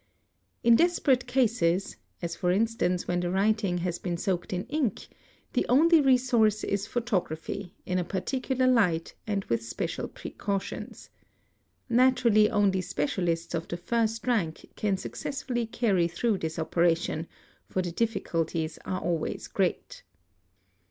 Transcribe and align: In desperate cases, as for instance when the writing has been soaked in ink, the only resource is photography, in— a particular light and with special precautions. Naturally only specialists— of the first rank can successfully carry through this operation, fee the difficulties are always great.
In 0.63 0.75
desperate 0.77 1.27
cases, 1.27 1.95
as 2.23 2.35
for 2.35 2.49
instance 2.49 3.07
when 3.07 3.19
the 3.19 3.29
writing 3.29 3.77
has 3.85 3.99
been 3.99 4.17
soaked 4.17 4.51
in 4.51 4.63
ink, 4.65 5.05
the 5.53 5.63
only 5.69 6.01
resource 6.01 6.63
is 6.63 6.87
photography, 6.87 7.75
in— 7.85 7.99
a 7.99 8.03
particular 8.03 8.65
light 8.65 9.13
and 9.27 9.45
with 9.45 9.63
special 9.63 10.07
precautions. 10.07 11.11
Naturally 11.87 12.49
only 12.49 12.81
specialists— 12.81 13.53
of 13.53 13.67
the 13.67 13.77
first 13.77 14.25
rank 14.25 14.65
can 14.75 14.97
successfully 14.97 15.67
carry 15.67 16.07
through 16.07 16.39
this 16.39 16.57
operation, 16.57 17.27
fee 17.69 17.81
the 17.81 17.91
difficulties 17.91 18.79
are 18.83 19.01
always 19.01 19.45
great. 19.47 20.01